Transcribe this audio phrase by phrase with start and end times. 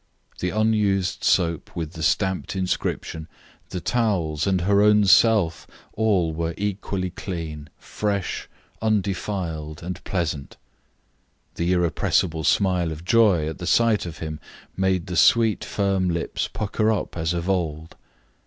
[0.39, 3.27] The unused soap with the stamped inscription,
[3.69, 8.49] the towels, and her own self, all were equally clean, fresh,
[8.81, 10.57] undefiled and pleasant.
[11.53, 14.39] The irrepressible smile of joy at the sight of him
[14.75, 17.95] made the sweet, firm lips pucker up as of old.